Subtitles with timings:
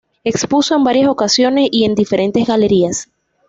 [0.23, 3.11] Expuso un varias ocasiones y en diferentes galerías.